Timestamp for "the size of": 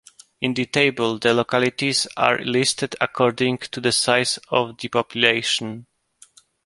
3.79-4.75